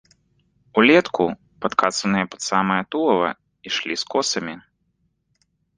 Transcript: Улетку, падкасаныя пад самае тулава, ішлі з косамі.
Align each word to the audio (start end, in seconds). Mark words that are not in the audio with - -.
Улетку, 0.81 1.25
падкасаныя 1.65 2.25
пад 2.33 2.41
самае 2.49 2.81
тулава, 2.95 3.29
ішлі 3.71 3.93
з 4.05 4.13
косамі. 4.15 4.55